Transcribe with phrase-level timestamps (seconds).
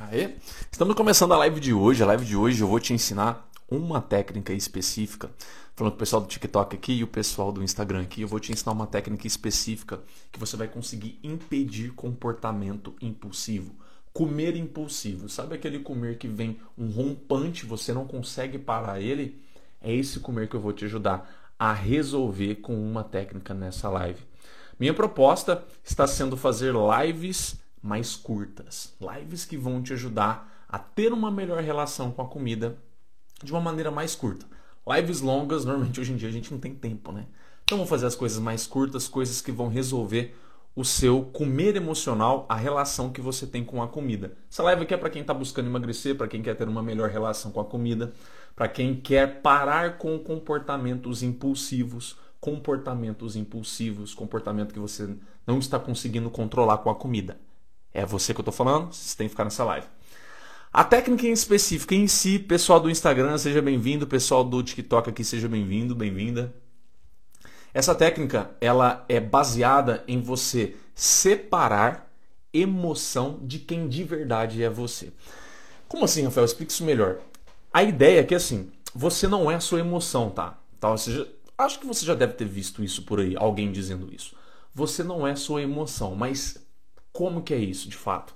[0.00, 0.30] Aê.
[0.72, 2.02] Estamos começando a live de hoje.
[2.02, 5.30] A live de hoje eu vou te ensinar uma técnica específica.
[5.76, 8.40] Falando com o pessoal do TikTok aqui e o pessoal do Instagram aqui, eu vou
[8.40, 10.00] te ensinar uma técnica específica
[10.32, 13.74] que você vai conseguir impedir comportamento impulsivo.
[14.10, 15.28] Comer impulsivo.
[15.28, 19.38] Sabe aquele comer que vem um rompante, você não consegue parar ele?
[19.82, 24.22] É esse comer que eu vou te ajudar a resolver com uma técnica nessa live.
[24.78, 31.12] Minha proposta está sendo fazer lives mais curtas, lives que vão te ajudar a ter
[31.12, 32.78] uma melhor relação com a comida
[33.42, 34.46] de uma maneira mais curta.
[34.86, 37.26] Lives longas, normalmente hoje em dia a gente não tem tempo, né?
[37.64, 40.36] Então vou fazer as coisas mais curtas, coisas que vão resolver
[40.74, 44.36] o seu comer emocional, a relação que você tem com a comida.
[44.50, 47.10] Essa live aqui é para quem está buscando emagrecer, para quem quer ter uma melhor
[47.10, 48.12] relação com a comida,
[48.54, 55.14] para quem quer parar com comportamentos impulsivos, comportamentos impulsivos, comportamento que você
[55.46, 57.38] não está conseguindo controlar com a comida.
[57.92, 59.86] É você que eu estou falando, vocês têm que ficar nessa live.
[60.72, 65.24] A técnica em específico em si, pessoal do Instagram, seja bem-vindo, pessoal do TikTok aqui,
[65.24, 66.54] seja bem-vindo, bem-vinda.
[67.74, 72.08] Essa técnica, ela é baseada em você separar
[72.52, 75.12] emoção de quem de verdade é você.
[75.88, 76.44] Como assim, Rafael?
[76.44, 77.18] Explique isso melhor.
[77.72, 80.58] A ideia é que assim, você não é a sua emoção, tá?
[80.78, 80.96] tá?
[80.96, 84.36] Seja, acho que você já deve ter visto isso por aí, alguém dizendo isso.
[84.74, 86.58] Você não é sua emoção, mas
[87.12, 88.34] como que é isso, de fato?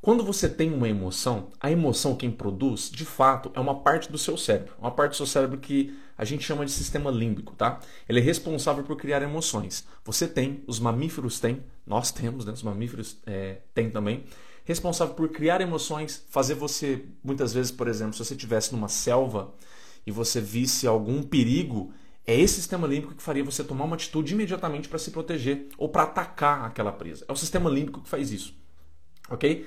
[0.00, 4.16] Quando você tem uma emoção, a emoção quem produz, de fato, é uma parte do
[4.16, 4.72] seu cérebro.
[4.78, 7.80] Uma parte do seu cérebro que a gente chama de sistema límbico, tá?
[8.08, 9.84] Ele é responsável por criar emoções.
[10.04, 12.52] Você tem, os mamíferos têm, nós temos, né?
[12.52, 14.24] Os mamíferos é, têm também.
[14.64, 19.52] Responsável por criar emoções, fazer você, muitas vezes, por exemplo, se você estivesse numa selva
[20.06, 21.92] e você visse algum perigo,
[22.28, 25.88] é esse sistema límbico que faria você tomar uma atitude imediatamente para se proteger ou
[25.88, 27.24] para atacar aquela presa.
[27.26, 28.54] É o sistema límbico que faz isso.
[29.30, 29.66] Ok?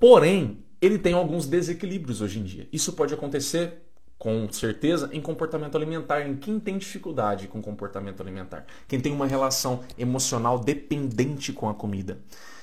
[0.00, 2.66] Porém, ele tem alguns desequilíbrios hoje em dia.
[2.72, 3.82] Isso pode acontecer
[4.16, 9.26] com certeza em comportamento alimentar, em quem tem dificuldade com comportamento alimentar, quem tem uma
[9.26, 12.18] relação emocional dependente com a comida.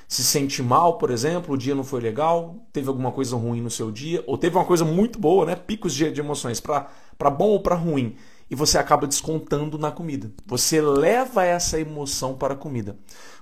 [0.07, 3.69] Se sente mal, por exemplo, o dia não foi legal, teve alguma coisa ruim no
[3.69, 5.55] seu dia, ou teve uma coisa muito boa, né?
[5.55, 8.15] Picos de, de emoções, para bom ou para ruim
[8.49, 10.31] e você acaba descontando na comida.
[10.45, 12.97] Você leva essa emoção para a comida.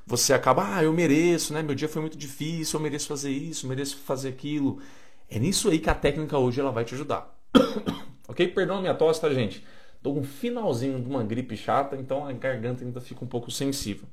[0.06, 1.62] Você acaba, ah, eu mereço, né?
[1.62, 4.80] Meu dia foi muito difícil, eu mereço fazer isso, eu mereço fazer aquilo.
[5.30, 7.34] É nisso aí que a técnica hoje ela vai te ajudar.
[8.28, 8.48] ok?
[8.50, 9.66] Perdão a minha tosse, tá, gente?
[10.02, 13.50] Tô com um finalzinho de uma gripe chata, então a garganta ainda fica um pouco
[13.50, 14.08] sensível.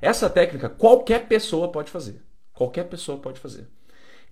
[0.00, 2.22] Essa técnica qualquer pessoa pode fazer.
[2.52, 3.66] Qualquer pessoa pode fazer.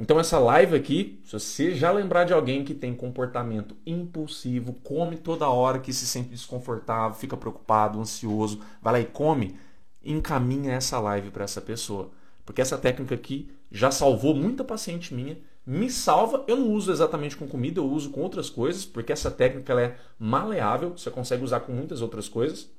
[0.00, 5.18] Então essa live aqui, se você já lembrar de alguém que tem comportamento impulsivo, come
[5.18, 9.58] toda hora, que se sente desconfortável, fica preocupado, ansioso, vai lá e come,
[10.02, 12.10] encaminha essa live para essa pessoa.
[12.46, 16.46] Porque essa técnica aqui já salvou muita paciente minha, me salva.
[16.48, 19.82] Eu não uso exatamente com comida, eu uso com outras coisas, porque essa técnica ela
[19.82, 22.70] é maleável, você consegue usar com muitas outras coisas.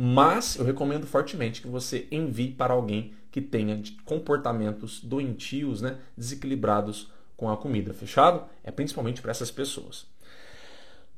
[0.00, 7.10] Mas eu recomendo fortemente que você envie para alguém que tenha comportamentos doentios, né, desequilibrados
[7.36, 7.92] com a comida.
[7.92, 8.44] Fechado?
[8.62, 10.06] É principalmente para essas pessoas.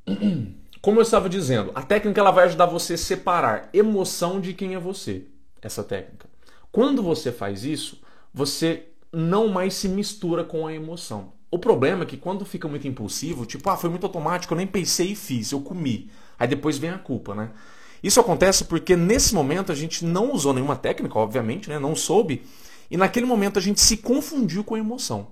[0.80, 4.74] Como eu estava dizendo, a técnica ela vai ajudar você a separar emoção de quem
[4.74, 5.26] é você.
[5.60, 6.26] Essa técnica.
[6.72, 8.00] Quando você faz isso,
[8.32, 11.34] você não mais se mistura com a emoção.
[11.50, 14.66] O problema é que quando fica muito impulsivo, tipo, ah, foi muito automático, eu nem
[14.66, 16.10] pensei e fiz, eu comi.
[16.38, 17.50] Aí depois vem a culpa, né?
[18.02, 21.78] Isso acontece porque nesse momento a gente não usou nenhuma técnica, obviamente, né?
[21.78, 22.44] não soube,
[22.90, 25.28] e naquele momento a gente se confundiu com a emoção.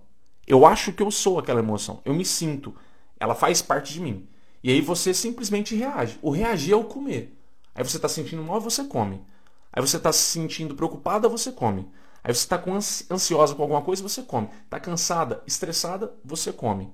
[0.47, 2.75] Eu acho que eu sou aquela emoção, eu me sinto,
[3.19, 4.29] ela faz parte de mim.
[4.63, 6.19] E aí você simplesmente reage.
[6.21, 7.37] O reagir é o comer.
[7.75, 9.25] Aí você está sentindo mal, você come.
[9.73, 11.89] Aí você está se sentindo preocupada, você come.
[12.25, 12.63] Aí você está
[13.11, 14.49] ansiosa com alguma coisa, você come.
[14.65, 16.93] Está cansada, estressada, você come.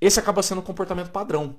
[0.00, 1.56] Esse acaba sendo o comportamento padrão.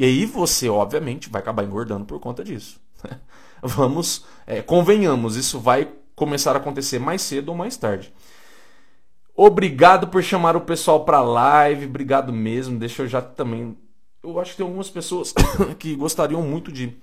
[0.00, 2.80] E aí você, obviamente, vai acabar engordando por conta disso.
[3.62, 8.10] Vamos, é, convenhamos, isso vai começar a acontecer mais cedo ou mais tarde.
[9.36, 12.78] Obrigado por chamar o pessoal para live, obrigado mesmo.
[12.78, 13.76] Deixa eu já também.
[14.22, 15.34] Eu acho que tem algumas pessoas
[15.78, 16.96] que gostariam muito de,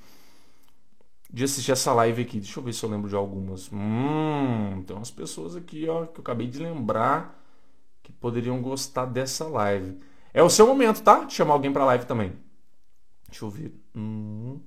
[1.31, 2.39] de assistir essa live aqui.
[2.39, 3.69] Deixa eu ver se eu lembro de algumas.
[3.71, 7.39] Hum, tem umas pessoas aqui ó, que eu acabei de lembrar
[8.01, 9.99] que poderiam gostar dessa live.
[10.33, 11.25] É o seu momento, tá?
[11.25, 12.46] De chamar alguém para live também.
[13.27, 13.73] Deixa eu ver.
[13.95, 14.59] Hum,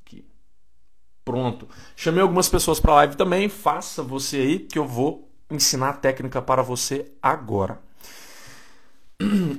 [0.00, 0.26] aqui.
[1.24, 1.68] Pronto.
[1.96, 3.48] Chamei algumas pessoas para live também.
[3.48, 7.80] Faça você aí que eu vou ensinar a técnica para você agora.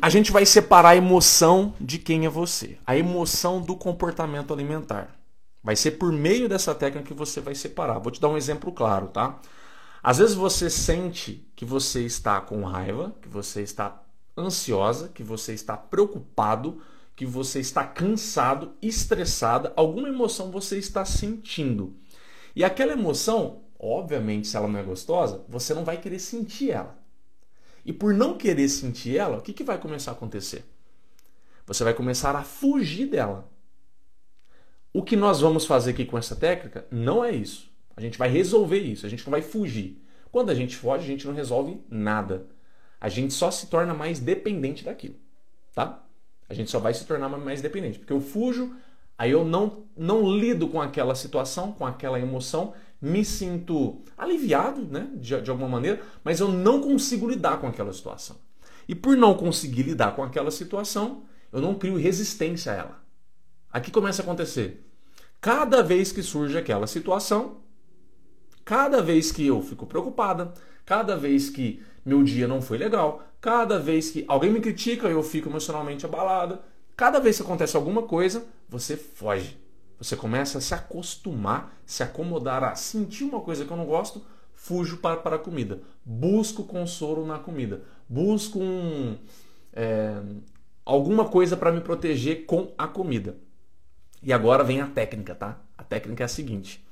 [0.01, 2.77] A gente vai separar a emoção de quem é você.
[2.85, 5.15] A emoção do comportamento alimentar.
[5.63, 7.99] Vai ser por meio dessa técnica que você vai separar.
[7.99, 9.39] Vou te dar um exemplo claro, tá?
[10.03, 14.03] Às vezes você sente que você está com raiva, que você está
[14.37, 16.79] ansiosa, que você está preocupado,
[17.15, 21.95] que você está cansado, estressada, alguma emoção você está sentindo.
[22.55, 26.97] E aquela emoção, obviamente, se ela não é gostosa, você não vai querer sentir ela.
[27.85, 30.65] E por não querer sentir ela, o que, que vai começar a acontecer?
[31.65, 33.49] Você vai começar a fugir dela.
[34.91, 37.71] O que nós vamos fazer aqui com essa técnica não é isso.
[37.95, 40.01] A gente vai resolver isso, a gente não vai fugir.
[40.31, 42.47] Quando a gente foge, a gente não resolve nada.
[42.99, 45.15] A gente só se torna mais dependente daquilo,
[45.73, 46.04] tá?
[46.49, 48.75] A gente só vai se tornar mais dependente, porque eu fujo,
[49.17, 55.09] aí eu não não lido com aquela situação, com aquela emoção, me sinto aliviado, né,
[55.15, 58.37] de, de alguma maneira, mas eu não consigo lidar com aquela situação.
[58.87, 63.03] E por não conseguir lidar com aquela situação, eu não crio resistência a ela.
[63.71, 64.85] Aqui começa a acontecer.
[65.41, 67.57] Cada vez que surge aquela situação,
[68.63, 70.53] cada vez que eu fico preocupada,
[70.85, 75.23] cada vez que meu dia não foi legal, cada vez que alguém me critica, eu
[75.23, 76.61] fico emocionalmente abalada,
[76.95, 79.57] cada vez que acontece alguma coisa, você foge.
[79.97, 84.25] Você começa a se acostumar, se acomodar a sentir uma coisa que eu não gosto,
[84.53, 85.81] fujo para, para a comida.
[86.03, 87.81] Busco consolo na comida.
[88.07, 89.17] Busco um,
[89.73, 90.21] é,
[90.85, 93.37] alguma coisa para me proteger com a comida.
[94.21, 95.59] E agora vem a técnica, tá?
[95.77, 96.85] A técnica é a seguinte: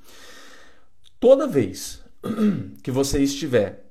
[1.20, 2.02] toda vez
[2.82, 3.83] que você estiver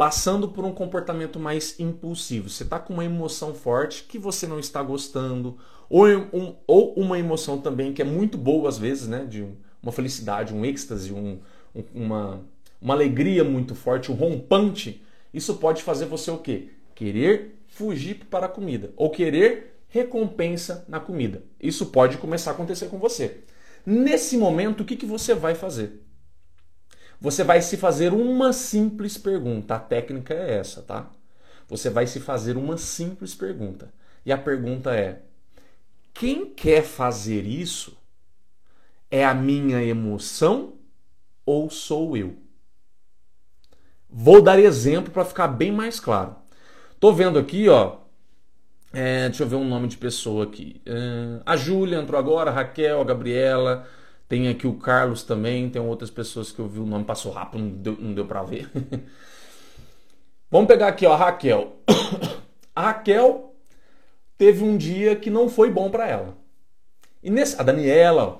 [0.00, 4.58] passando por um comportamento mais impulsivo, você está com uma emoção forte que você não
[4.58, 5.58] está gostando,
[5.90, 9.26] ou, um, ou uma emoção também que é muito boa às vezes, né?
[9.26, 9.46] De
[9.82, 11.38] uma felicidade, um êxtase, um,
[11.94, 12.40] uma,
[12.80, 15.04] uma alegria muito forte, um rompante,
[15.34, 16.70] isso pode fazer você o quê?
[16.94, 21.44] Querer fugir para a comida ou querer recompensa na comida.
[21.60, 23.42] Isso pode começar a acontecer com você.
[23.84, 26.00] Nesse momento, o que, que você vai fazer?
[27.20, 29.74] Você vai se fazer uma simples pergunta.
[29.74, 31.10] A técnica é essa, tá?
[31.68, 33.92] Você vai se fazer uma simples pergunta.
[34.24, 35.20] E a pergunta é:
[36.14, 37.96] quem quer fazer isso
[39.10, 40.74] é a minha emoção
[41.44, 42.36] ou sou eu?
[44.08, 46.34] Vou dar exemplo para ficar bem mais claro.
[46.98, 47.98] Tô vendo aqui, ó.
[48.92, 50.80] É, deixa eu ver um nome de pessoa aqui.
[50.84, 53.86] É, a Júlia entrou agora, a Raquel, a Gabriela.
[54.30, 55.68] Tem aqui o Carlos também.
[55.68, 58.42] Tem outras pessoas que eu vi o nome passou rápido, não deu, não deu para
[58.42, 58.70] ver.
[60.50, 61.76] Vamos pegar aqui, ó, a Raquel.
[62.74, 63.52] A Raquel
[64.38, 66.38] teve um dia que não foi bom para ela.
[67.22, 68.38] E nesse, a Daniela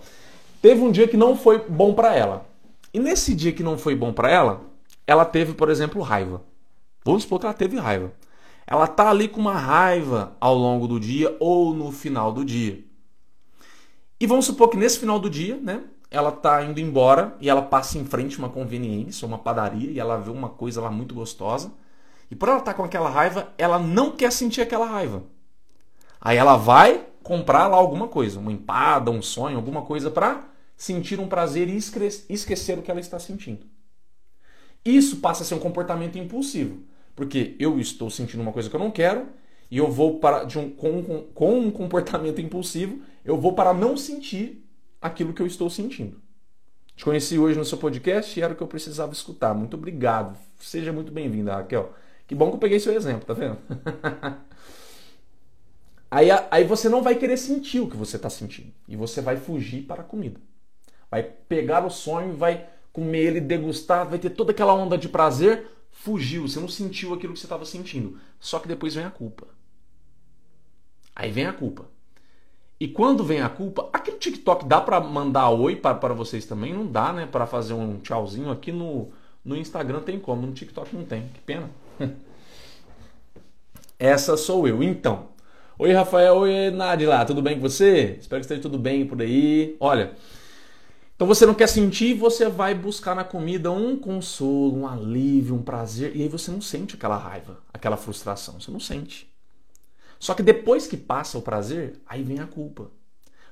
[0.62, 2.46] teve um dia que não foi bom para ela.
[2.94, 4.62] E nesse dia que não foi bom para ela,
[5.04, 6.42] ela teve, por exemplo, raiva.
[7.04, 8.12] Vamos supor que ela teve raiva
[8.70, 12.84] ela tá ali com uma raiva ao longo do dia ou no final do dia.
[14.20, 17.62] E vamos supor que nesse final do dia, né, ela tá indo embora e ela
[17.62, 21.14] passa em frente a uma conveniência, uma padaria e ela vê uma coisa lá muito
[21.14, 21.72] gostosa.
[22.31, 25.22] E por ela estar tá com aquela raiva, ela não quer sentir aquela raiva.
[26.20, 30.44] Aí ela vai comprar lá alguma coisa, uma empada, um sonho, alguma coisa para
[30.76, 33.66] sentir um prazer e esquecer o que ela está sentindo.
[34.84, 36.82] Isso passa a ser um comportamento impulsivo.
[37.14, 39.26] Porque eu estou sentindo uma coisa que eu não quero
[39.70, 43.72] e eu vou para de um, com, com, com um comportamento impulsivo, eu vou para
[43.72, 44.64] não sentir
[45.00, 46.20] aquilo que eu estou sentindo.
[46.94, 49.55] Te conheci hoje no seu podcast e era o que eu precisava escutar.
[49.55, 50.38] Muito obrigado.
[50.58, 51.94] Seja muito bem-vinda, Raquel.
[52.26, 53.59] Que bom que eu peguei seu exemplo, tá vendo?
[56.11, 58.73] aí, aí você não vai querer sentir o que você está sentindo.
[58.87, 60.40] E você vai fugir para a comida.
[61.11, 65.66] Vai pegar o sonho, vai comer ele, degustar, vai ter toda aquela onda de prazer,
[65.90, 68.18] fugiu, você não sentiu aquilo que você estava sentindo.
[68.38, 69.49] Só que depois vem a culpa.
[71.16, 71.89] Aí vem a culpa.
[72.80, 76.72] E quando vem a culpa, aquele TikTok dá para mandar oi para vocês também?
[76.72, 77.28] Não dá, né?
[77.30, 79.10] Para fazer um tchauzinho aqui no,
[79.44, 81.28] no Instagram tem como, no TikTok não tem.
[81.34, 81.68] Que pena.
[83.99, 84.82] Essa sou eu.
[84.82, 85.28] Então,
[85.78, 88.16] oi Rafael, oi Nadila, tudo bem com você?
[88.18, 89.76] Espero que esteja tudo bem por aí.
[89.78, 90.12] Olha,
[91.14, 95.62] então você não quer sentir, você vai buscar na comida um consolo, um alívio, um
[95.62, 99.29] prazer, e aí você não sente aquela raiva, aquela frustração, você não sente.
[100.20, 102.90] Só que depois que passa o prazer, aí vem a culpa.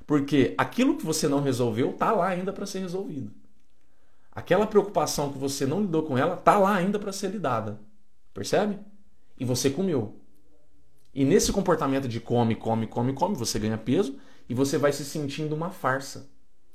[0.05, 3.31] Porque aquilo que você não resolveu tá lá ainda para ser resolvido.
[4.31, 7.79] Aquela preocupação que você não lidou com ela tá lá ainda para ser lidada.
[8.33, 8.79] Percebe?
[9.37, 10.15] E você comeu.
[11.13, 15.03] E nesse comportamento de come, come, come, come, você ganha peso e você vai se
[15.03, 16.29] sentindo uma farsa.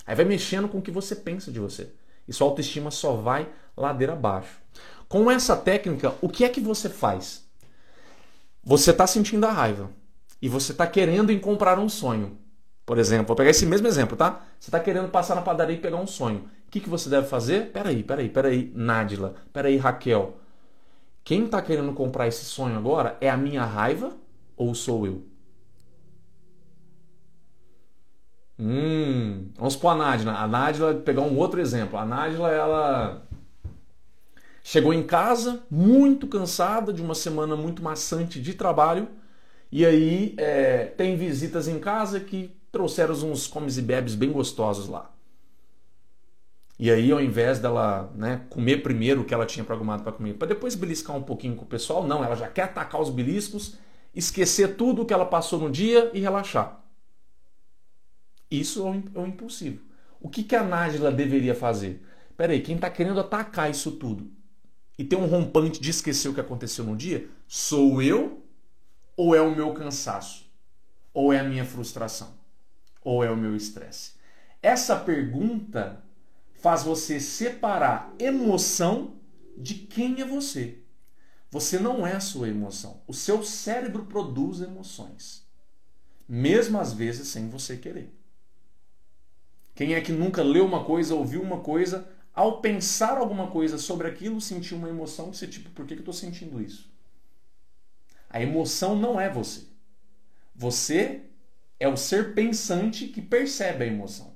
[0.04, 1.92] Aí vai mexendo com o que você pensa de você.
[2.26, 4.60] E sua autoestima só vai ladeira abaixo.
[5.08, 7.43] Com essa técnica, o que é que você faz?
[8.64, 9.90] Você está sentindo a raiva
[10.40, 12.38] e você está querendo comprar um sonho.
[12.86, 14.42] Por exemplo, vou pegar esse mesmo exemplo, tá?
[14.58, 16.48] Você está querendo passar na padaria e pegar um sonho.
[16.66, 17.70] O que, que você deve fazer?
[17.72, 19.34] Peraí, peraí, peraí, Nádila.
[19.52, 20.36] Peraí, Raquel.
[21.22, 24.12] Quem está querendo comprar esse sonho agora é a minha raiva
[24.56, 25.24] ou sou eu?
[28.58, 30.32] Hum, vamos pôr a Nádila.
[30.32, 31.98] A Nádila, pegar um outro exemplo.
[31.98, 33.22] A Nádila, ela
[34.66, 39.06] chegou em casa muito cansada de uma semana muito maçante de trabalho
[39.70, 44.88] e aí é, tem visitas em casa que trouxeram uns comes e bebes bem gostosos
[44.88, 45.10] lá.
[46.76, 50.34] E aí, ao invés dela né, comer primeiro o que ela tinha programado para comer,
[50.34, 53.76] para depois beliscar um pouquinho com o pessoal, não, ela já quer atacar os beliscos,
[54.14, 56.80] esquecer tudo o que ela passou no dia e relaxar.
[58.50, 58.80] Isso
[59.14, 59.82] é o impulsivo.
[60.20, 62.02] O que, que a Nájila deveria fazer?
[62.36, 64.32] Peraí, quem está querendo atacar isso tudo
[64.98, 68.42] e ter um rompante de esquecer o que aconteceu no dia, sou eu
[69.16, 70.44] ou é o meu cansaço?
[71.12, 72.44] Ou é a minha frustração?
[73.04, 74.12] ou é o meu estresse?
[74.62, 76.02] Essa pergunta
[76.54, 79.16] faz você separar emoção
[79.56, 80.78] de quem é você.
[81.50, 83.02] Você não é a sua emoção.
[83.06, 85.46] O seu cérebro produz emoções,
[86.26, 88.12] mesmo às vezes sem você querer.
[89.74, 94.08] Quem é que nunca leu uma coisa, ouviu uma coisa, ao pensar alguma coisa sobre
[94.08, 96.92] aquilo, sentiu uma emoção desse tipo: por que eu estou sentindo isso?
[98.28, 99.62] A emoção não é você.
[100.54, 101.22] Você
[101.78, 104.34] é o ser pensante que percebe a emoção.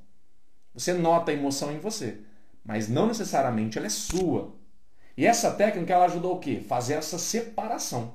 [0.73, 2.21] Você nota a emoção em você,
[2.65, 4.55] mas não necessariamente ela é sua.
[5.17, 6.61] E essa técnica ela ajuda o quê?
[6.61, 8.15] Fazer essa separação.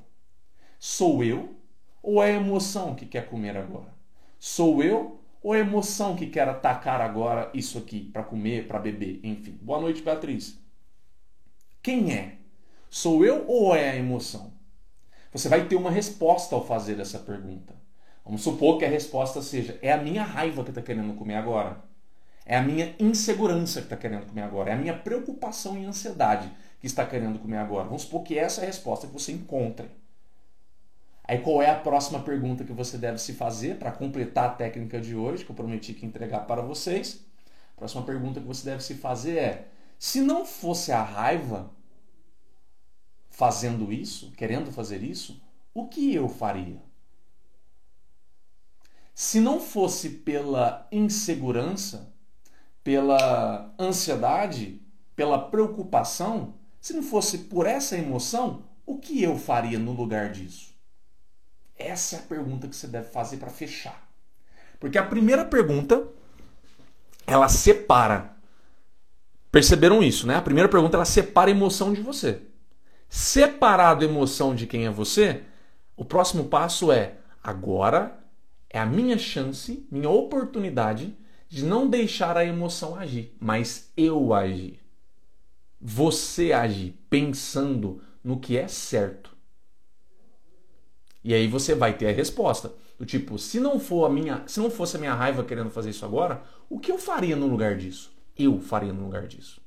[0.80, 1.54] Sou eu
[2.02, 3.94] ou é a emoção que quer comer agora?
[4.40, 9.19] Sou eu ou a emoção que quer atacar agora isso aqui para comer, para beber,
[9.23, 9.59] enfim.
[9.62, 10.57] Boa noite, Beatriz.
[11.81, 12.38] Quem é?
[12.89, 14.53] Sou eu ou é a emoção?
[15.33, 17.75] Você vai ter uma resposta ao fazer essa pergunta.
[18.23, 21.83] Vamos supor que a resposta seja: é a minha raiva que está querendo comer agora.
[22.45, 24.69] É a minha insegurança que está querendo comer agora.
[24.69, 27.85] É a minha preocupação e ansiedade que está querendo comer agora.
[27.85, 29.89] Vamos supor que essa é a resposta que você encontre.
[31.25, 35.00] Aí qual é a próxima pergunta que você deve se fazer para completar a técnica
[35.00, 37.25] de hoje, que eu prometi que entregar para vocês?
[37.75, 41.72] A próxima pergunta que você deve se fazer é: se não fosse a raiva
[43.30, 45.42] fazendo isso, querendo fazer isso,
[45.74, 46.82] o que eu faria?
[49.15, 52.12] Se não fosse pela insegurança,
[52.84, 54.82] pela ansiedade,
[55.15, 60.73] pela preocupação, se não fosse por essa emoção, o que eu faria no lugar disso?
[61.77, 64.08] Essa é a pergunta que você deve fazer para fechar.
[64.80, 66.08] Porque a primeira pergunta,
[67.25, 68.36] ela separa.
[69.51, 70.36] Perceberam isso, né?
[70.36, 72.42] A primeira pergunta, ela separa a emoção de você.
[73.10, 75.44] Separado a emoção de quem é você,
[75.96, 78.20] o próximo passo é agora
[78.70, 81.15] é a minha chance, minha oportunidade
[81.48, 84.80] de não deixar a emoção agir, mas eu agir.
[85.80, 89.33] Você agir pensando no que é certo.
[91.24, 92.72] E aí você vai ter a resposta.
[93.00, 95.89] Do tipo, se não for a minha, se não fosse a minha raiva querendo fazer
[95.89, 98.12] isso agora, o que eu faria no lugar disso?
[98.38, 99.63] Eu faria no lugar disso.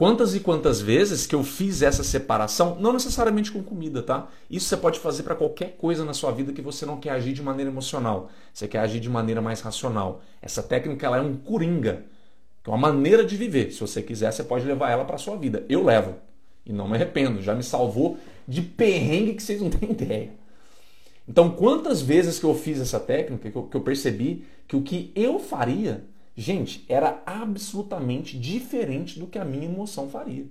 [0.00, 4.28] Quantas e quantas vezes que eu fiz essa separação, não necessariamente com comida, tá?
[4.48, 7.34] Isso você pode fazer para qualquer coisa na sua vida que você não quer agir
[7.34, 10.22] de maneira emocional, você quer agir de maneira mais racional.
[10.40, 12.06] Essa técnica ela é um coringa,
[12.64, 13.72] é uma maneira de viver.
[13.72, 15.66] Se você quiser, você pode levar ela para sua vida.
[15.68, 16.14] Eu levo
[16.64, 18.18] e não me arrependo, já me salvou
[18.50, 20.32] de perrengue que vocês não têm ideia.
[21.28, 24.82] Então, quantas vezes que eu fiz essa técnica que eu, que eu percebi que o
[24.82, 26.04] que eu faria
[26.40, 30.46] Gente, era absolutamente diferente do que a minha emoção faria.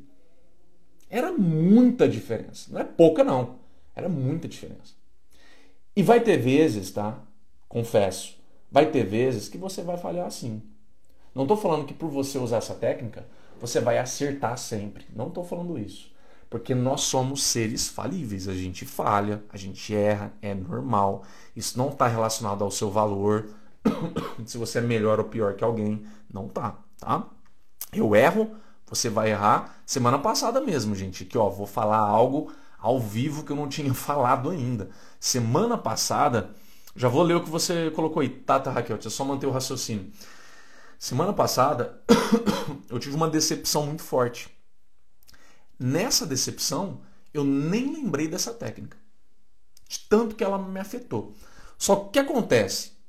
[1.09, 2.71] Era muita diferença.
[2.71, 3.55] Não é pouca, não.
[3.95, 4.93] Era muita diferença.
[5.95, 7.19] E vai ter vezes, tá?
[7.67, 8.37] Confesso,
[8.71, 10.61] vai ter vezes que você vai falhar assim.
[11.33, 13.25] Não estou falando que por você usar essa técnica,
[13.59, 15.05] você vai acertar sempre.
[15.15, 16.08] Não estou falando isso.
[16.49, 18.47] Porque nós somos seres falíveis.
[18.47, 21.23] A gente falha, a gente erra, é normal.
[21.55, 23.47] Isso não está relacionado ao seu valor,
[24.45, 26.05] se você é melhor ou pior que alguém.
[26.31, 27.27] Não tá, tá?
[27.93, 28.55] Eu erro,
[28.87, 29.81] você vai errar.
[29.85, 33.93] Semana passada mesmo, gente, que ó, vou falar algo ao vivo que eu não tinha
[33.93, 34.89] falado ainda.
[35.19, 36.51] Semana passada,
[36.95, 38.97] já vou ler o que você colocou aí, tá, tá Raquel?
[38.97, 40.11] Deixa eu só manter o raciocínio.
[40.97, 42.01] Semana passada,
[42.89, 44.49] eu tive uma decepção muito forte.
[45.79, 47.01] Nessa decepção,
[47.33, 48.97] eu nem lembrei dessa técnica.
[49.87, 51.33] De tanto que ela me afetou.
[51.77, 52.99] Só que o que acontece?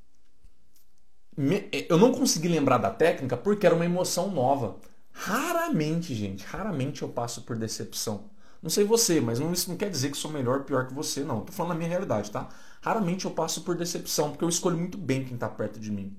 [1.88, 4.76] eu não consegui lembrar da técnica porque era uma emoção nova.
[5.12, 8.30] Raramente, gente, raramente eu passo por decepção.
[8.62, 10.94] Não sei você, mas não, isso não quer dizer que sou melhor ou pior que
[10.94, 11.40] você, não.
[11.40, 12.48] Tô falando da minha realidade, tá?
[12.82, 16.14] Raramente eu passo por decepção, porque eu escolho muito bem quem está perto de mim.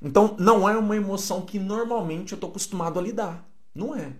[0.00, 3.48] Então, não é uma emoção que normalmente eu estou acostumado a lidar.
[3.72, 4.12] Não é.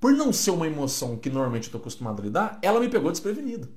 [0.00, 3.12] Por não ser uma emoção que normalmente eu estou acostumado a lidar, ela me pegou
[3.12, 3.68] desprevenido.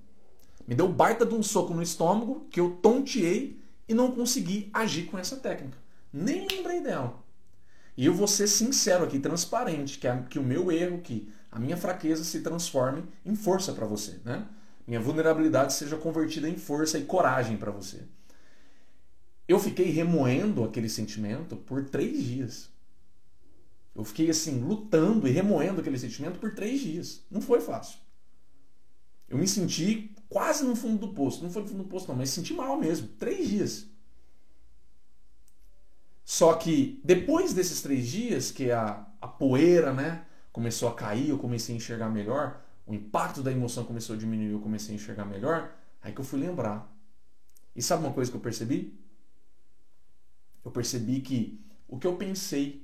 [0.65, 5.08] Me deu baita de um soco no estômago que eu tonteei e não consegui agir
[5.08, 5.77] com essa técnica.
[6.12, 7.22] Nem lembrei dela.
[7.98, 11.60] E eu vou ser sincero aqui, transparente, que, a, que o meu erro, que a
[11.60, 14.20] minha fraqueza se transforme em força para você.
[14.24, 14.48] Né?
[14.88, 18.01] Minha vulnerabilidade seja convertida em força e coragem para você.
[19.48, 22.70] Eu fiquei remoendo aquele sentimento por três dias.
[23.96, 27.24] Eu fiquei assim, lutando e remoendo aquele sentimento por três dias.
[27.30, 28.00] Não foi fácil.
[29.30, 31.44] Eu me senti quase no fundo do poço.
[31.44, 33.08] Não foi no fundo do poço, não, mas senti mal mesmo.
[33.20, 33.88] Três dias.
[36.26, 41.38] Só que depois desses três dias, que a, a poeira né, começou a cair, eu
[41.38, 45.26] comecei a enxergar melhor, o impacto da emoção começou a diminuir, eu comecei a enxergar
[45.26, 46.92] melhor, aí que eu fui lembrar.
[47.76, 49.00] E sabe uma coisa que eu percebi?
[50.64, 52.83] Eu percebi que o que eu pensei,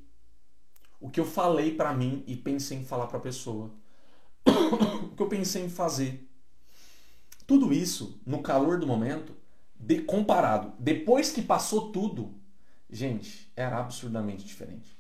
[1.00, 3.72] o que eu falei para mim e pensei em falar para a pessoa,
[5.04, 6.28] o que eu pensei em fazer,
[7.48, 9.34] tudo isso no calor do momento,
[9.80, 12.34] de, comparado, depois que passou tudo,
[12.90, 14.98] gente, era absurdamente diferente.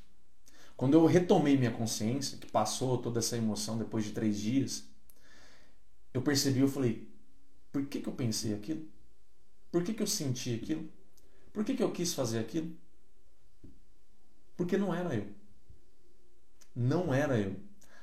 [0.78, 4.86] Quando eu retomei minha consciência, que passou toda essa emoção depois de três dias,
[6.14, 7.08] eu percebi, eu falei,
[7.72, 8.88] por que, que eu pensei aquilo?
[9.72, 10.90] Por que, que eu senti aquilo?
[11.52, 12.74] Por que, que eu quis fazer aquilo?
[14.56, 15.28] Porque não era eu.
[16.76, 17.56] Não era eu.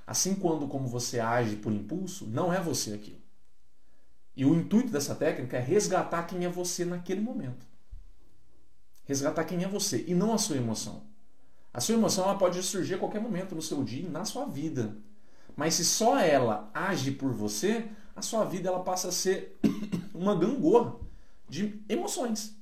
[0.07, 3.21] Assim quando como você age por impulso, não é você aquilo.
[4.37, 7.67] E o intuito dessa técnica é resgatar quem é você naquele momento.
[9.05, 11.05] Resgatar quem é você e não a sua emoção.
[11.73, 14.47] A sua emoção ela pode surgir a qualquer momento no seu dia e na sua
[14.47, 14.97] vida.
[15.55, 19.59] Mas se só ela age por você, a sua vida ela passa a ser
[20.15, 20.97] uma gangorra
[21.49, 22.56] de emoções.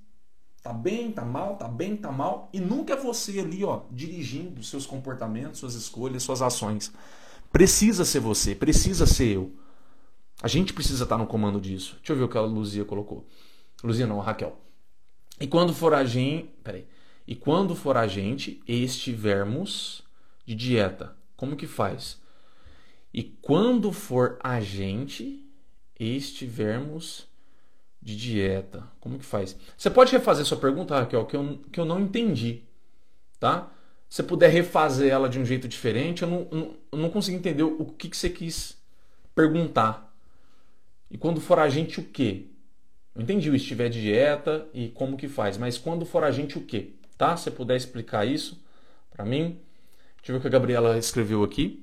[0.65, 2.49] Tá bem, tá mal, tá bem, tá mal.
[2.51, 6.91] E nunca é você ali, ó, dirigindo seus comportamentos, suas escolhas, suas ações.
[7.53, 9.53] Precisa ser você, precisa ser eu.
[10.43, 11.97] A gente precisa estar no comando disso.
[11.97, 13.27] Deixa eu ver o que a Luzia colocou.
[13.83, 14.59] Luzia não, a Raquel.
[15.39, 16.49] E quando for a gente.
[16.65, 16.89] Peraí.
[17.27, 20.03] E quando for a gente estivermos
[20.47, 22.19] de dieta, como que faz?
[23.13, 25.47] E quando for a gente
[26.01, 27.29] estivermos
[28.05, 28.85] de dieta.
[29.01, 29.57] Como que faz?
[29.77, 32.63] Você pode refazer sua pergunta, Raquel, que eu, que eu não entendi.
[33.41, 33.71] Tá?
[34.11, 37.63] Se puder refazer ela de um jeito diferente, eu não, não, eu não consegui entender
[37.63, 38.77] o que, que você quis
[39.35, 40.15] perguntar.
[41.11, 42.47] E quando for a gente, o quê?
[43.15, 46.59] Eu entendi o estiver de dieta e como que faz, mas quando for a gente,
[46.59, 46.91] o quê?
[47.17, 47.37] Tá?
[47.37, 48.63] Se puder explicar isso
[49.11, 49.59] para mim.
[50.19, 51.83] Deixa eu ver o que a Gabriela escreveu aqui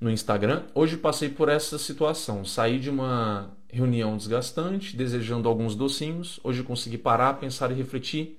[0.00, 0.64] no Instagram.
[0.74, 2.44] Hoje passei por essa situação.
[2.44, 6.38] Saí de uma reunião desgastante, desejando alguns docinhos.
[6.44, 8.38] Hoje consegui parar, pensar e refletir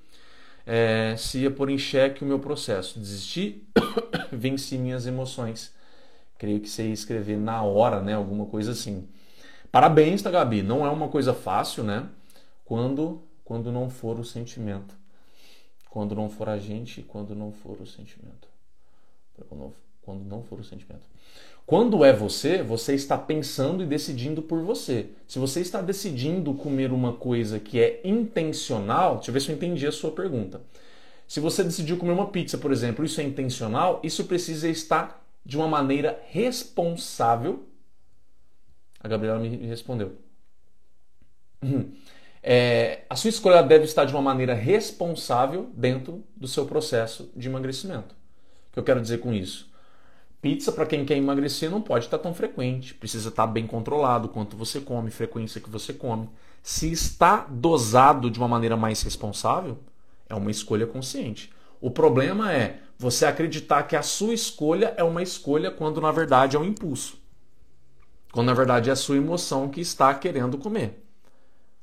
[0.65, 2.97] é, se ia pôr em xeque o meu processo.
[2.97, 3.67] Desisti,
[4.31, 5.73] venci minhas emoções.
[6.37, 8.13] Creio que você ia escrever na hora, né?
[8.13, 9.07] Alguma coisa assim.
[9.71, 10.63] Parabéns, tá, Gabi?
[10.63, 12.07] Não é uma coisa fácil, né?
[12.63, 14.95] Quando, quando não for o sentimento.
[15.89, 18.47] Quando não for a gente, quando não for o sentimento.
[19.51, 19.73] Não
[20.11, 21.03] o sentimento.
[21.65, 25.07] Quando é você, você está pensando e decidindo por você.
[25.27, 29.55] Se você está decidindo comer uma coisa que é intencional, deixa eu ver se eu
[29.55, 30.61] entendi a sua pergunta.
[31.27, 35.57] Se você decidiu comer uma pizza, por exemplo, isso é intencional, isso precisa estar de
[35.57, 37.65] uma maneira responsável.
[38.99, 40.13] A Gabriela me respondeu.
[42.47, 47.49] É, a sua escolha deve estar de uma maneira responsável dentro do seu processo de
[47.49, 48.13] emagrecimento.
[48.69, 49.67] O que eu quero dizer com isso?
[50.45, 52.93] Pizza, para quem quer emagrecer, não pode estar tão frequente.
[52.93, 56.29] Precisa estar bem controlado quanto você come, frequência que você come.
[56.61, 59.79] Se está dosado de uma maneira mais responsável,
[60.29, 61.51] é uma escolha consciente.
[61.81, 66.55] O problema é você acreditar que a sua escolha é uma escolha quando na verdade
[66.55, 67.17] é um impulso.
[68.31, 71.03] Quando na verdade é a sua emoção que está querendo comer.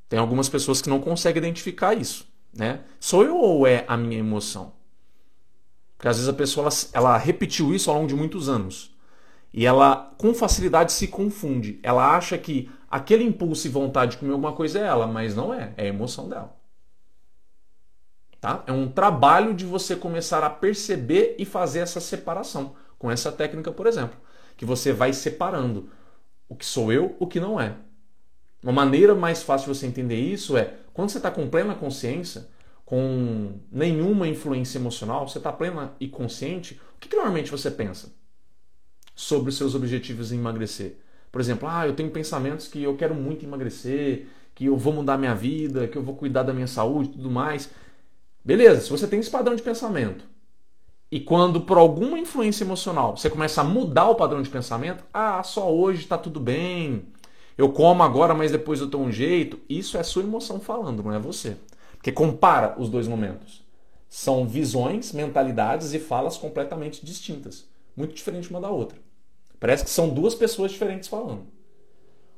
[0.07, 2.25] Tem algumas pessoas que não conseguem identificar isso.
[2.53, 2.79] Né?
[2.97, 4.71] Sou eu ou é a minha emoção?
[6.03, 8.93] Porque às vezes a pessoa ela, ela repetiu isso ao longo de muitos anos.
[9.53, 11.79] E ela com facilidade se confunde.
[11.81, 15.53] Ela acha que aquele impulso e vontade de comer alguma coisa é ela, mas não
[15.53, 16.53] é, é a emoção dela.
[18.41, 18.65] Tá?
[18.67, 23.71] É um trabalho de você começar a perceber e fazer essa separação com essa técnica,
[23.71, 24.19] por exemplo,
[24.57, 25.89] que você vai separando
[26.49, 27.77] o que sou eu, o que não é.
[28.61, 32.49] Uma maneira mais fácil de você entender isso é quando você está com plena consciência,
[32.85, 38.13] com nenhuma influência emocional, você está plena e consciente, o que, que, normalmente você pensa
[39.15, 40.97] sobre os seus objetivos em emagrecer?
[41.31, 45.17] Por exemplo, ah, eu tenho pensamentos que eu quero muito emagrecer, que eu vou mudar
[45.17, 47.69] minha vida, que eu vou cuidar da minha saúde tudo mais.
[48.45, 50.25] Beleza, se você tem esse padrão de pensamento
[51.09, 55.41] e quando por alguma influência emocional você começa a mudar o padrão de pensamento, ah,
[55.43, 57.07] só hoje está tudo bem,
[57.57, 61.13] eu como agora, mas depois eu tenho um jeito, isso é sua emoção falando, não
[61.13, 61.57] é você.
[62.03, 63.63] Porque compara os dois momentos.
[64.09, 68.99] São visões, mentalidades e falas completamente distintas, muito diferentes uma da outra.
[69.57, 71.43] Parece que são duas pessoas diferentes falando.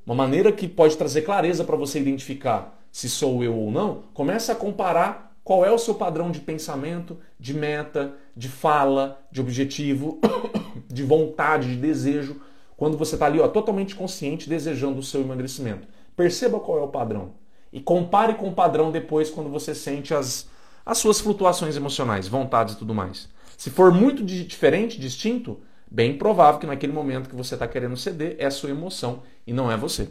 [0.06, 4.52] Uma maneira que pode trazer clareza para você identificar se sou eu ou não, começa
[4.52, 10.20] a comparar qual é o seu padrão de pensamento, de meta, de fala, de objetivo,
[10.88, 12.40] de vontade, de desejo,
[12.78, 15.88] quando você está ali ó, totalmente consciente desejando o seu emagrecimento.
[16.16, 17.34] Perceba qual é o padrão.
[17.76, 20.48] E compare com o padrão depois quando você sente as,
[20.86, 23.28] as suas flutuações emocionais, vontades e tudo mais.
[23.58, 25.60] Se for muito diferente, distinto,
[25.92, 29.52] bem provável que naquele momento que você está querendo ceder é a sua emoção e
[29.52, 30.08] não é você.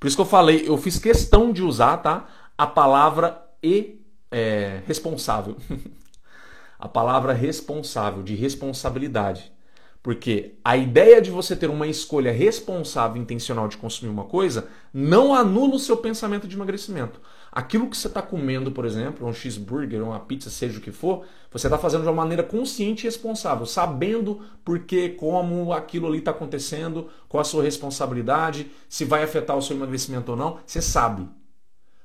[0.00, 2.26] Por isso que eu falei, eu fiz questão de usar, tá?
[2.56, 5.58] a palavra e é, responsável.
[6.80, 9.52] a palavra responsável, de responsabilidade.
[10.02, 14.66] Porque a ideia de você ter uma escolha responsável e intencional de consumir uma coisa
[14.92, 17.20] não anula o seu pensamento de emagrecimento.
[17.52, 21.24] Aquilo que você está comendo, por exemplo, um cheeseburger, uma pizza, seja o que for,
[21.52, 26.18] você está fazendo de uma maneira consciente e responsável, sabendo por que, como aquilo ali
[26.18, 30.82] está acontecendo, qual a sua responsabilidade, se vai afetar o seu emagrecimento ou não, você
[30.82, 31.28] sabe.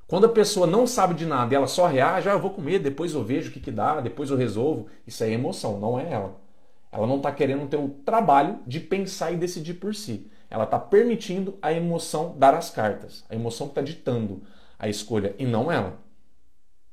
[0.06, 2.78] Quando a pessoa não sabe de nada e ela só reage, ah, eu vou comer,
[2.78, 6.12] depois eu vejo o que, que dá, depois eu resolvo, isso é emoção, não é
[6.12, 6.47] ela.
[6.90, 10.30] Ela não está querendo ter o trabalho de pensar e decidir por si.
[10.50, 13.24] Ela está permitindo a emoção dar as cartas.
[13.28, 14.42] A emoção que está ditando
[14.78, 15.98] a escolha e não ela.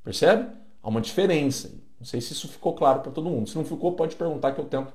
[0.04, 0.50] Percebe?
[0.84, 1.72] Há uma diferença.
[2.00, 3.50] Não sei se isso ficou claro para todo mundo.
[3.50, 4.94] Se não ficou, pode perguntar que eu tento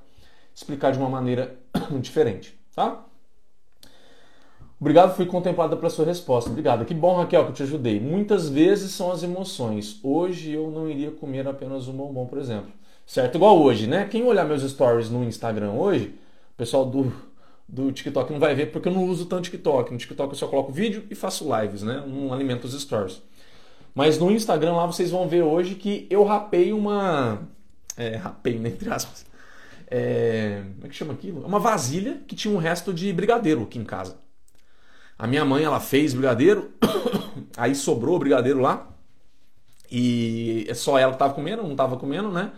[0.53, 1.57] explicar de uma maneira
[1.99, 2.57] diferente.
[2.75, 3.03] Tá?
[4.79, 6.49] Obrigado, fui contemplada pela sua resposta.
[6.49, 6.85] Obrigado.
[6.85, 7.99] Que bom, Raquel, que eu te ajudei.
[7.99, 9.99] Muitas vezes são as emoções.
[10.03, 12.71] Hoje eu não iria comer apenas um bombom, por exemplo.
[13.11, 13.35] Certo?
[13.35, 14.05] Igual hoje, né?
[14.05, 16.15] Quem olhar meus stories no Instagram hoje,
[16.53, 17.11] o pessoal do,
[17.67, 19.91] do TikTok não vai ver porque eu não uso tanto TikTok.
[19.91, 22.01] No TikTok eu só coloco vídeo e faço lives, né?
[22.07, 23.21] Não alimento os stories.
[23.93, 27.41] Mas no Instagram lá vocês vão ver hoje que eu rapei uma.
[27.97, 28.69] É, rapei, né?
[28.69, 29.25] Entre aspas.
[29.87, 31.45] É, como é que chama aquilo?
[31.45, 34.15] Uma vasilha que tinha um resto de brigadeiro aqui em casa.
[35.19, 36.71] A minha mãe, ela fez brigadeiro,
[37.57, 38.87] aí sobrou o brigadeiro lá.
[39.91, 42.53] E é só ela que tava comendo, não tava comendo, né?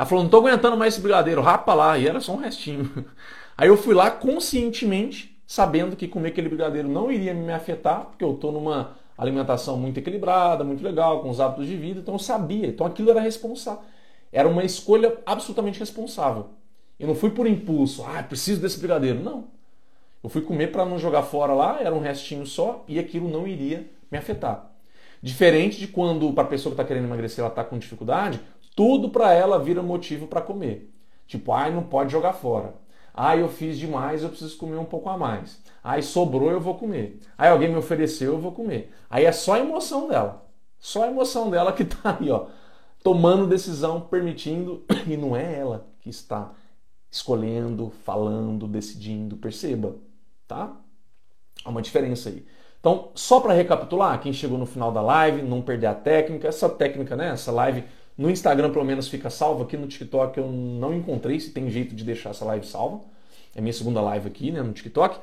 [0.00, 1.98] Ela falou, não tô aguentando mais esse brigadeiro, rapa lá.
[1.98, 2.90] E era só um restinho.
[3.54, 8.24] Aí eu fui lá conscientemente, sabendo que comer aquele brigadeiro não iria me afetar, porque
[8.24, 12.18] eu tô numa alimentação muito equilibrada, muito legal, com os hábitos de vida, então eu
[12.18, 12.68] sabia.
[12.68, 13.82] Então aquilo era responsável.
[14.32, 16.46] Era uma escolha absolutamente responsável.
[16.98, 19.22] Eu não fui por impulso, ah, preciso desse brigadeiro.
[19.22, 19.48] Não.
[20.24, 23.46] Eu fui comer para não jogar fora lá, era um restinho só e aquilo não
[23.46, 24.70] iria me afetar.
[25.22, 28.40] Diferente de quando para a pessoa que está querendo emagrecer ela está com dificuldade,
[28.74, 30.92] tudo para ela vira motivo para comer.
[31.26, 32.74] Tipo, ai, não pode jogar fora.
[33.14, 35.60] Ai, eu fiz demais, eu preciso comer um pouco a mais.
[35.82, 37.20] Ai, sobrou, eu vou comer.
[37.36, 38.92] Ai, alguém me ofereceu, eu vou comer.
[39.08, 40.46] Aí é só a emoção dela.
[40.78, 42.46] Só a emoção dela que está aí, ó,
[43.02, 46.52] tomando decisão, permitindo, e não é ela que está
[47.10, 49.36] escolhendo, falando, decidindo.
[49.36, 49.96] Perceba
[50.50, 50.76] tá?
[51.64, 52.44] Há uma diferença aí.
[52.80, 56.68] Então, só para recapitular, quem chegou no final da live, não perder a técnica, essa
[56.68, 57.84] técnica, né, essa live
[58.20, 61.94] no Instagram pelo menos fica salva, aqui no TikTok eu não encontrei se tem jeito
[61.94, 63.00] de deixar essa live salva.
[63.56, 65.18] É minha segunda live aqui, né, no TikTok.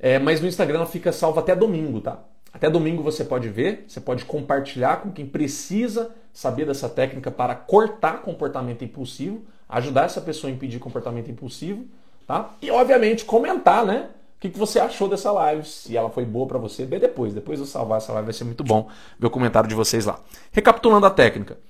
[0.00, 2.18] É, mas no Instagram ela fica salva até domingo, tá?
[2.52, 7.54] Até domingo você pode ver, você pode compartilhar com quem precisa saber dessa técnica para
[7.54, 11.86] cortar comportamento impulsivo, ajudar essa pessoa a impedir comportamento impulsivo,
[12.26, 12.50] tá?
[12.60, 14.08] E obviamente comentar, né?
[14.36, 15.64] O que, que você achou dessa live?
[15.64, 17.32] Se ela foi boa para você, vê depois.
[17.32, 18.88] Depois eu salvar essa live vai ser muito bom
[19.20, 20.18] ver o comentário de vocês lá.
[20.50, 21.67] Recapitulando a técnica.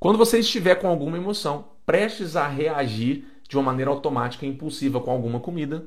[0.00, 4.98] Quando você estiver com alguma emoção, prestes a reagir de uma maneira automática e impulsiva
[4.98, 5.84] com alguma comida.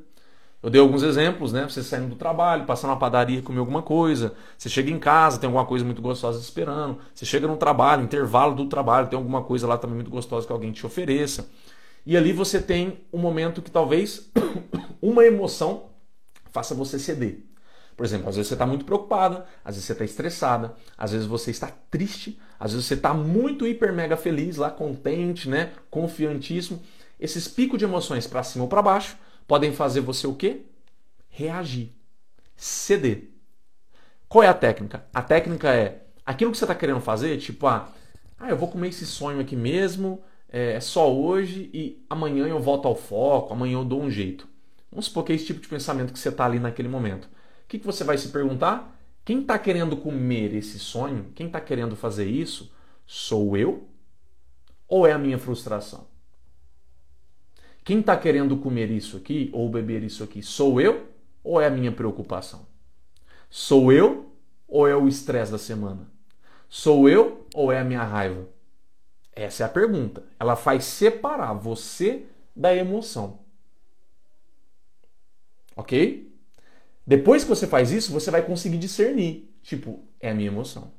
[0.62, 1.64] Eu dei alguns exemplos, né?
[1.64, 4.36] Você saindo do trabalho, passando na padaria, comer alguma coisa.
[4.56, 7.00] Você chega em casa, tem alguma coisa muito gostosa esperando.
[7.12, 10.54] Você chega no trabalho, intervalo do trabalho, tem alguma coisa lá também muito gostosa que
[10.54, 11.50] alguém te ofereça.
[12.06, 14.32] E ali você tem um momento que talvez
[15.02, 15.86] uma emoção
[16.52, 17.53] faça você ceder.
[17.96, 21.28] Por exemplo, às vezes você está muito preocupada, às vezes você está estressada, às vezes
[21.28, 26.82] você está triste, às vezes você está muito hiper mega feliz, lá contente, né, confiantíssimo.
[27.20, 30.62] Esses picos de emoções para cima ou para baixo podem fazer você o quê?
[31.30, 31.92] Reagir,
[32.56, 33.30] ceder.
[34.28, 35.06] Qual é a técnica?
[35.14, 37.90] A técnica é aquilo que você está querendo fazer, tipo, ah,
[38.40, 42.88] ah, eu vou comer esse sonho aqui mesmo, é só hoje e amanhã eu volto
[42.88, 44.48] ao foco, amanhã eu dou um jeito.
[44.92, 47.28] Vamos supor que é esse tipo de pensamento que você está ali naquele momento.
[47.74, 48.96] Que, que você vai se perguntar?
[49.26, 52.72] Quem está querendo comer esse sonho, quem está querendo fazer isso,
[53.04, 53.88] sou eu
[54.88, 56.06] ou é a minha frustração?
[57.84, 61.10] Quem está querendo comer isso aqui ou beber isso aqui, sou eu
[61.44, 62.68] ou é a minha preocupação?
[63.50, 64.32] Sou eu
[64.68, 66.08] ou é o estresse da semana?
[66.70, 68.48] Sou eu ou é a minha raiva?
[69.32, 70.24] Essa é a pergunta.
[70.40, 73.40] Ela faz separar você da emoção.
[75.76, 76.33] Ok?
[77.06, 79.54] Depois que você faz isso, você vai conseguir discernir.
[79.62, 80.92] Tipo, é a minha emoção.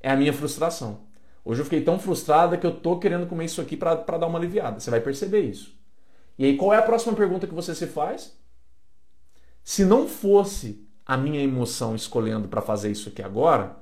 [0.00, 1.08] É a minha frustração.
[1.44, 4.38] Hoje eu fiquei tão frustrada que eu tô querendo comer isso aqui para dar uma
[4.38, 4.78] aliviada.
[4.78, 5.78] Você vai perceber isso.
[6.38, 8.38] E aí, qual é a próxima pergunta que você se faz?
[9.62, 13.76] Se não fosse a minha emoção escolhendo para fazer isso aqui agora,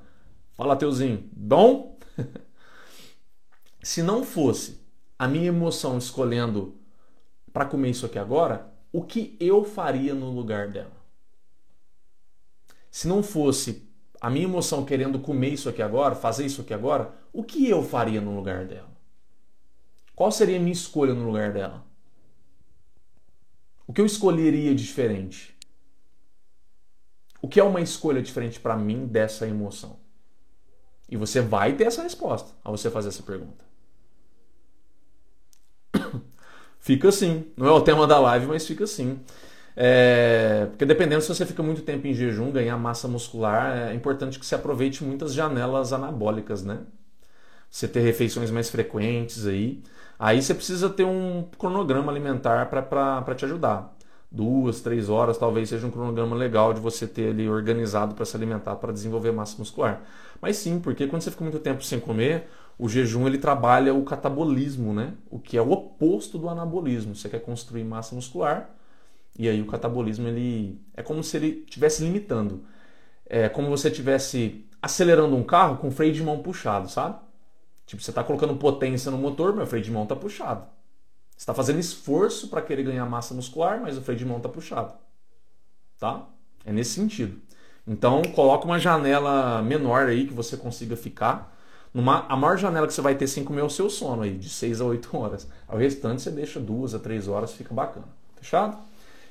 [0.53, 1.97] fala Teuzinho, bom?
[3.81, 4.81] Se não fosse
[5.17, 6.77] a minha emoção escolhendo
[7.53, 10.98] para comer isso aqui agora, o que eu faria no lugar dela?
[12.91, 13.87] Se não fosse
[14.19, 17.83] a minha emoção querendo comer isso aqui agora, fazer isso aqui agora, o que eu
[17.83, 18.89] faria no lugar dela?
[20.15, 21.85] Qual seria a minha escolha no lugar dela?
[23.87, 25.57] O que eu escolheria diferente?
[27.41, 29.97] O que é uma escolha diferente para mim dessa emoção?
[31.09, 33.65] E você vai ter essa resposta ao você fazer essa pergunta.
[36.79, 37.51] fica assim.
[37.55, 39.19] Não é o tema da live, mas fica assim.
[39.81, 44.37] É, porque dependendo se você fica muito tempo em jejum, ganhar massa muscular, é importante
[44.37, 46.79] que você aproveite muitas janelas anabólicas, né?
[47.69, 49.83] Você ter refeições mais frequentes aí.
[50.19, 53.95] Aí você precisa ter um cronograma alimentar para te ajudar.
[54.31, 58.35] Duas, três horas talvez seja um cronograma legal de você ter ali organizado para se
[58.35, 60.01] alimentar, para desenvolver massa muscular.
[60.41, 64.03] Mas sim, porque quando você fica muito tempo sem comer, o jejum ele trabalha o
[64.03, 65.13] catabolismo, né?
[65.29, 67.15] O que é o oposto do anabolismo.
[67.15, 68.69] Você quer construir massa muscular,
[69.37, 72.63] e aí o catabolismo ele é como se ele estivesse limitando.
[73.25, 77.19] É como você estivesse acelerando um carro com freio de mão puxado, sabe?
[77.85, 80.63] Tipo, você está colocando potência no motor, mas o freio de mão está puxado.
[81.31, 84.49] Você está fazendo esforço para querer ganhar massa muscular, mas o freio de mão está
[84.49, 84.93] puxado.
[85.97, 86.27] Tá?
[86.65, 87.41] É nesse sentido.
[87.87, 91.57] Então, coloca uma janela menor aí que você consiga ficar.
[91.93, 94.37] Numa, a maior janela que você vai ter sem comer é o seu sono aí,
[94.37, 95.47] de 6 a 8 horas.
[95.67, 98.07] O restante você deixa 2 a 3 horas, fica bacana.
[98.35, 98.77] Fechado?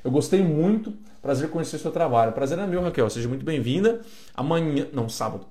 [0.09, 0.95] Eu gostei muito.
[1.21, 2.33] Prazer conhecer seu trabalho.
[2.33, 3.11] Prazer é meu, Raquel.
[3.11, 4.01] Seja muito bem-vinda.
[4.35, 5.45] Amanhã, não, sábado.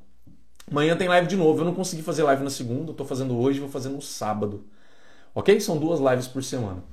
[0.70, 1.62] Amanhã tem live de novo.
[1.62, 4.66] Eu não consegui fazer live na segunda, estou fazendo hoje, vou fazer no sábado.
[5.36, 5.60] Ok?
[5.60, 6.84] São duas lives por semana.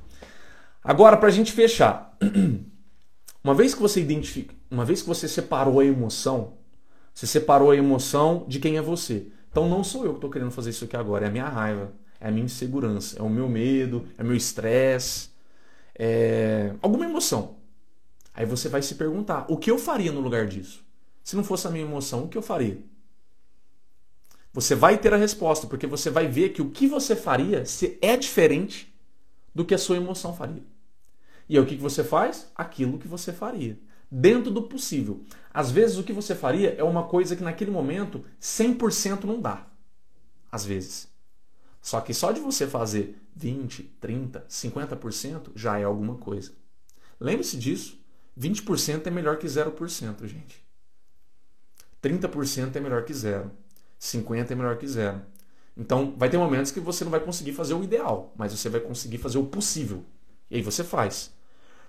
[0.82, 2.14] Agora, para a gente fechar.
[3.42, 6.54] Uma vez que você identifica, uma vez que você separou a emoção,
[7.12, 9.26] você separou a emoção de quem é você.
[9.50, 11.92] Então não sou eu que estou querendo fazer isso aqui agora, é a minha raiva,
[12.18, 15.28] é a minha insegurança, é o meu medo, é o meu estresse,
[15.94, 17.56] é, alguma emoção.
[18.32, 20.84] Aí você vai se perguntar: o que eu faria no lugar disso?
[21.22, 22.78] Se não fosse a minha emoção, o que eu faria?
[24.52, 27.64] Você vai ter a resposta, porque você vai ver que o que você faria
[28.00, 28.94] é diferente
[29.54, 30.62] do que a sua emoção faria.
[31.48, 32.50] E aí o que você faz?
[32.54, 33.78] Aquilo que você faria.
[34.10, 35.24] Dentro do possível.
[35.52, 39.66] Às vezes o que você faria é uma coisa que naquele momento 100% não dá.
[40.50, 41.08] Às vezes.
[41.84, 46.50] Só que só de você fazer 20, 30, 50% já é alguma coisa.
[47.20, 48.02] Lembre-se disso.
[48.40, 50.64] 20% é melhor que 0%, gente.
[52.02, 53.50] 30% é melhor que zero.
[54.00, 55.20] 50% é melhor que zero.
[55.76, 58.80] Então, vai ter momentos que você não vai conseguir fazer o ideal, mas você vai
[58.80, 60.06] conseguir fazer o possível.
[60.50, 61.34] E aí você faz.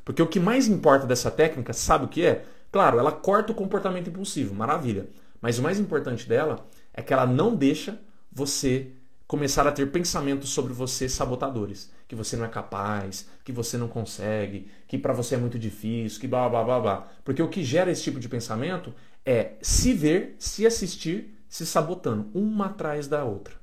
[0.03, 2.43] Porque o que mais importa dessa técnica, sabe o que é?
[2.69, 5.07] Claro, ela corta o comportamento impulsivo, maravilha.
[5.39, 7.97] Mas o mais importante dela é que ela não deixa
[8.29, 8.91] você
[9.27, 13.87] começar a ter pensamentos sobre você sabotadores, que você não é capaz, que você não
[13.87, 17.07] consegue, que para você é muito difícil, que blá blá blá blá.
[17.23, 18.93] Porque o que gera esse tipo de pensamento
[19.25, 23.55] é se ver, se assistir, se sabotando, uma atrás da outra.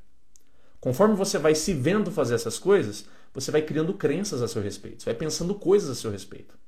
[0.80, 5.02] Conforme você vai se vendo fazer essas coisas, você vai criando crenças a seu respeito,
[5.02, 6.58] você vai pensando coisas a seu respeito.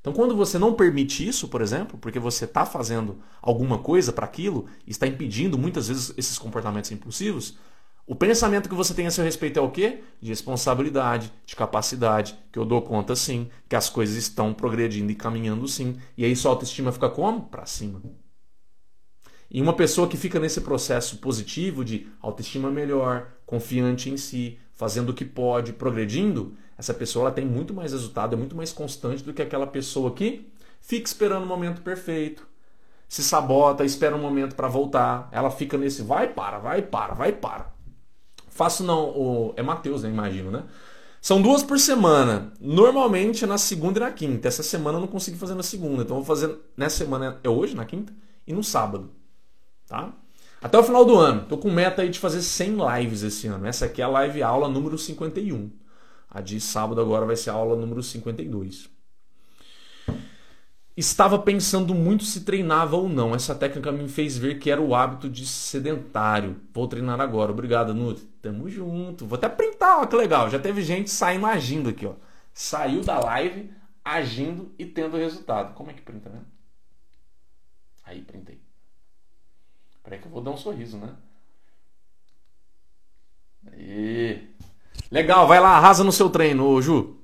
[0.00, 4.24] Então, quando você não permite isso, por exemplo, porque você está fazendo alguma coisa para
[4.24, 7.58] aquilo está impedindo muitas vezes esses comportamentos impulsivos,
[8.06, 10.02] o pensamento que você tem a seu respeito é o quê?
[10.20, 15.14] De responsabilidade, de capacidade, que eu dou conta sim, que as coisas estão progredindo e
[15.14, 15.96] caminhando sim.
[16.16, 17.42] E aí sua autoestima fica como?
[17.42, 18.02] Para cima.
[19.50, 25.10] E uma pessoa que fica nesse processo positivo de autoestima melhor, confiante em si, fazendo
[25.10, 29.22] o que pode, progredindo, essa pessoa ela tem muito mais resultado, é muito mais constante
[29.22, 32.46] do que aquela pessoa que fica esperando o momento perfeito,
[33.08, 37.32] se sabota, espera um momento para voltar, ela fica nesse vai para, vai para, vai
[37.32, 37.74] para.
[38.50, 40.64] Faço não, o, é Mateus, né, imagino, né?
[41.20, 42.52] São duas por semana.
[42.60, 44.48] Normalmente é na segunda e na quinta.
[44.48, 46.02] Essa semana eu não consegui fazer na segunda.
[46.02, 48.12] Então vou fazer nessa semana, é hoje, na quinta,
[48.46, 49.10] e no sábado.
[49.86, 50.12] Tá?
[50.62, 51.46] Até o final do ano.
[51.46, 53.66] Tô com meta aí de fazer 100 lives esse ano.
[53.66, 55.70] Essa aqui é a live aula número 51.
[56.30, 58.88] A de sábado agora vai ser a aula número 52.
[60.96, 63.34] Estava pensando muito se treinava ou não.
[63.34, 66.56] Essa técnica me fez ver que era o hábito de sedentário.
[66.72, 67.52] Vou treinar agora.
[67.52, 68.29] Obrigado, Nutri.
[68.42, 69.26] Tamo junto.
[69.26, 70.48] Vou até printar, ó, que legal.
[70.50, 72.14] Já teve gente saindo agindo aqui, ó.
[72.52, 73.72] Saiu da live
[74.04, 75.74] agindo e tendo resultado.
[75.74, 76.40] Como é que printa, né?
[78.04, 78.60] Aí, printei.
[80.02, 81.14] Peraí que eu vou dar um sorriso, né?
[83.72, 84.50] Aí.
[85.10, 87.16] Legal, vai lá, arrasa no seu treino, Ju.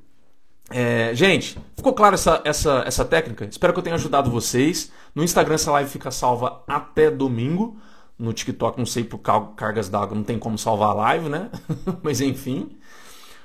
[0.71, 3.45] É, gente, ficou claro essa, essa, essa técnica?
[3.45, 4.93] Espero que eu tenha ajudado vocês.
[5.15, 7.81] No Instagram essa live fica salva até domingo.
[8.19, 11.51] No TikTok, não sei por cargas d'água, não tem como salvar a live, né?
[12.03, 12.71] Mas enfim.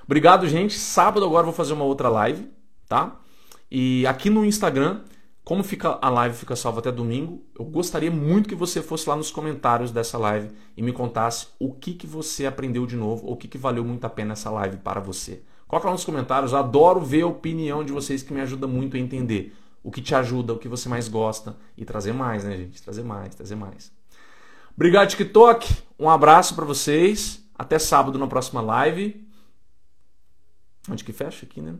[0.06, 0.78] Obrigado, gente.
[0.78, 2.50] Sábado agora vou fazer uma outra live,
[2.88, 3.20] tá?
[3.70, 5.02] E aqui no Instagram,
[5.44, 9.16] como fica a live fica salva até domingo, eu gostaria muito que você fosse lá
[9.16, 13.34] nos comentários dessa live e me contasse o que, que você aprendeu de novo, ou
[13.34, 15.42] o que, que valeu muito a pena essa live para você.
[15.68, 19.00] Coloca lá nos comentários, adoro ver a opinião de vocês que me ajuda muito a
[19.00, 22.82] entender o que te ajuda, o que você mais gosta e trazer mais, né, gente?
[22.82, 23.92] Trazer mais, trazer mais.
[24.82, 25.76] Obrigado, TikTok.
[26.00, 27.48] Um abraço para vocês.
[27.54, 29.28] Até sábado na próxima live.
[30.90, 31.76] Onde que fecha aqui, né?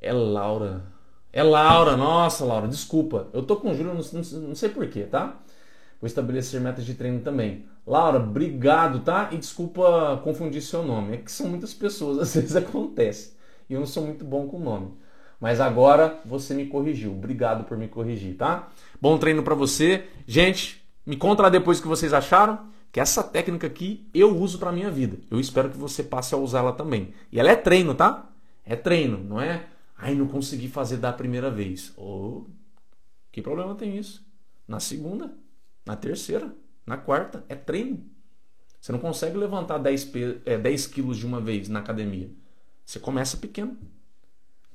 [0.00, 0.84] É Laura.
[1.32, 3.26] É Laura, nossa, Laura, desculpa.
[3.32, 4.02] Eu tô com o Júlio, não,
[4.40, 5.36] não, sei porquê, tá?
[6.00, 7.66] Vou estabelecer metas de treino também.
[7.84, 9.30] Laura, obrigado, tá?
[9.32, 11.14] E desculpa confundir seu nome.
[11.14, 13.36] É que são muitas pessoas, às vezes acontece.
[13.68, 14.92] E eu não sou muito bom com nome.
[15.40, 17.10] Mas agora você me corrigiu.
[17.10, 18.68] Obrigado por me corrigir, tá?
[19.00, 20.04] Bom treino para você.
[20.24, 22.68] Gente, me conta depois o que vocês acharam.
[22.92, 25.18] Que essa técnica aqui eu uso para minha vida.
[25.30, 27.14] Eu espero que você passe a usá-la também.
[27.32, 28.30] E ela é treino, tá?
[28.64, 29.66] É treino, não é?
[29.96, 31.94] Ai, não consegui fazer da primeira vez.
[31.96, 32.44] Oh,
[33.32, 34.22] que problema tem isso?
[34.66, 35.34] Na segunda,
[35.84, 38.04] na terceira, na quarta, é treino.
[38.78, 40.12] Você não consegue levantar 10,
[40.44, 42.30] é, 10 quilos de uma vez na academia.
[42.84, 43.78] Você começa pequeno.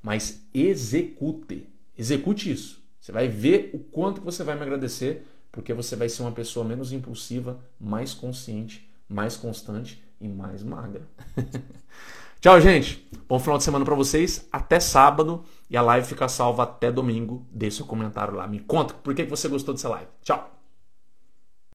[0.02, 1.67] Mas execute.
[1.96, 2.84] Execute isso.
[3.00, 6.32] Você vai ver o quanto que você vai me agradecer, porque você vai ser uma
[6.32, 11.08] pessoa menos impulsiva, mais consciente, mais constante e mais magra.
[12.42, 13.08] Tchau, gente.
[13.30, 14.50] Bom final de semana para vocês.
[14.52, 15.46] Até sábado.
[15.70, 17.46] E a live fica salva até domingo.
[17.52, 18.48] Deixe seu comentário lá.
[18.48, 20.10] Me conta por que você gostou dessa live.
[20.24, 20.62] Tchau.